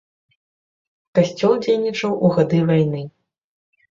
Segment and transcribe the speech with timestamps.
[1.19, 3.03] Касцёл дзейнічаў у гады вайны.